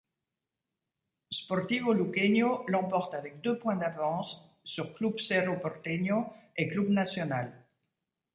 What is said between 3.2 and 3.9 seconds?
deux points